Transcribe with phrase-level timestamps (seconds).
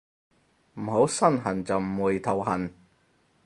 [0.79, 2.73] 唔好身痕就唔會頭痕